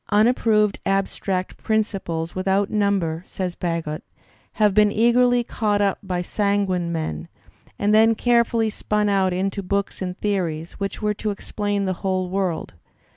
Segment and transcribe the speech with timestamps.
[0.11, 4.01] "Unproved abstract principles without number," says Bagehot,
[4.53, 7.27] "have been eagerly caught up by sanguine men,
[7.77, 12.31] and then carefully spun out into books and theories, which were to explain the whole
[12.31, 12.73] world.